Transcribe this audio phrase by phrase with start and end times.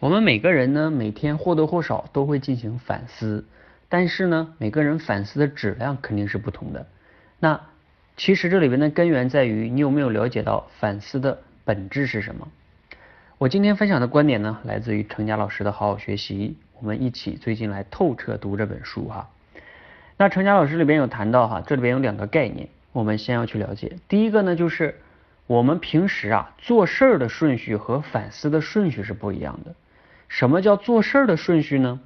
[0.00, 3.44] 我们每个人呢，每天或多或少都会进行反思，
[3.90, 6.86] 但是呢，每个人反思的质量肯定是不同的。
[7.38, 7.60] 那
[8.16, 12.48] 其实这里边的根源在于你有没有了解到反思的本质是什么？
[13.36, 19.28] 我今天分享的观点呢，来自于程佳老师的好好学习，我们一起最近来透彻读这本书哈。
[20.16, 23.98] 那程佳老师里边有谈到哈，这里边有两个概念，我们先要去了解。
[24.08, 24.98] 第一个呢，就是
[25.46, 29.74] 我们平时啊做事儿的顺序和反思的顺序是不一样的。
[30.30, 32.00] 什么叫做事儿的顺序呢？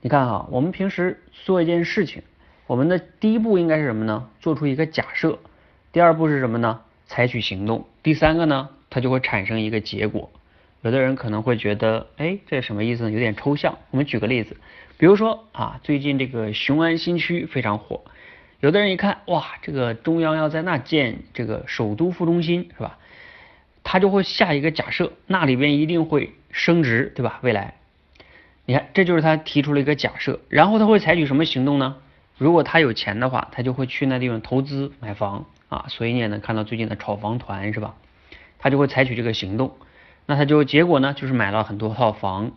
[0.00, 2.24] 你看哈，我们平时做一件事情，
[2.66, 4.28] 我们的第一步应该是什么呢？
[4.40, 5.38] 做出一个假设。
[5.92, 6.80] 第二步是什么呢？
[7.06, 7.86] 采取行动。
[8.02, 10.32] 第三个呢，它就会产生一个结果。
[10.82, 13.12] 有的人可能会觉得，哎，这什么意思呢？
[13.12, 13.78] 有点抽象。
[13.92, 14.56] 我们举个例子，
[14.98, 18.02] 比如说啊，最近这个雄安新区非常火，
[18.58, 22.98] 有的人一看，哇，这个中央要在那建这个首都副中心，是吧？
[23.84, 27.40] 他就会下一个假设，那里边一定会升值，对吧？
[27.42, 27.74] 未来，
[28.64, 31.96] 你看，这就是他提出了一个假设，然后他会采取什么行动呢？
[32.38, 35.86] 如果他有钱的话，他就会去那地方投资买房啊。
[35.88, 37.96] 所以你也能看到最近的炒房团，是吧？
[38.60, 39.76] 他就会采取这个行动，
[40.26, 42.52] 那他就结果呢，就是买了很多套房。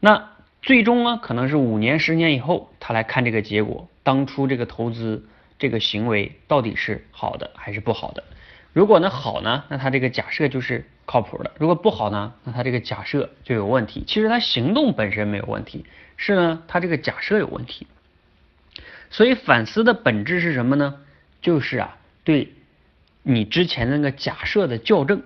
[0.00, 5.24] 那最终呢，可能是五年、十年以后，他来看这个结果，当初这个投资
[5.56, 8.24] 这个行为到底是好的还是不好的？
[8.74, 14.02] 如果呢好呢，那他这个假设就是靠谱的；如果不好呢，那他这个假设就有问题。
[14.06, 17.86] 其实他行动本身没有问题，是呢他这个假设有问题。
[19.10, 20.96] 所以反思的本质是什么呢？
[21.40, 22.52] 就是啊，对
[23.22, 25.22] 你之前那个假设的校正。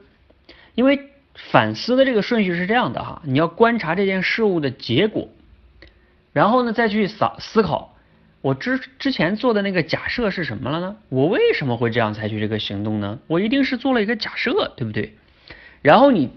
[0.74, 5.30] 因为反思的这个顺序是这样的哈，你要观察这件事物的结果，
[6.34, 7.96] 然后呢再去思思考。
[8.40, 10.96] 我之之前做的那个假设是什么了呢？
[11.08, 13.18] 我为什么会这样采取这个行动呢？
[13.26, 15.14] 我一定是做了一个假设，对不对？
[15.82, 16.30] 然后你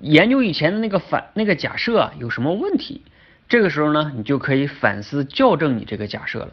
[0.00, 3.02] 研究以前的那个反那个假设啊有什么问题？
[3.48, 6.52] 这个时候呢，你就可以反思校正你这个假设了。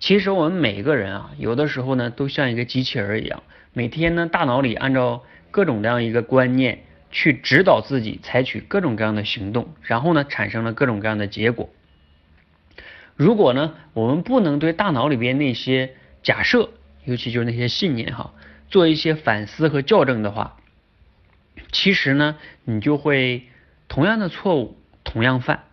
[0.00, 3.42] 其实我们每一个人啊，有的时候呢，都像一个机器人一样，
[3.72, 6.80] 每天呢，大脑里按照各种各样一个观念
[7.12, 11.70] 去指导自己采取各种各样的行动，然后呢，产生了各种各样的结果。
[13.16, 16.70] 如果呢，我们不能对大脑里边那些假设，
[17.04, 18.32] 尤其就是那些信念哈，
[18.68, 20.56] 做一些反思和校正的话，
[21.70, 23.46] 其实呢，你就会
[23.88, 25.64] 同样的错误同样犯。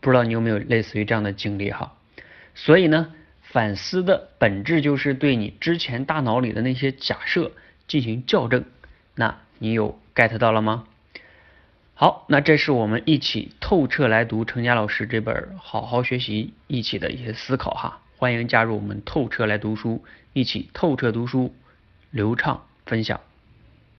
[0.00, 1.96] 不知道你有没有类似于这样的经历哈？
[2.54, 7.52] 所以呢，反思的本质就是对你之前大脑里的那些假设
[7.86, 8.64] 进行校正。
[9.14, 10.84] 那你有 get 到了吗？
[12.00, 21.52] 好，那这是我们一起透彻来读程佳老师这本《好好学习》一起的一些思考哈，欢迎加入我们透彻来读书，一起透彻读书，
[22.12, 23.18] 流畅分享。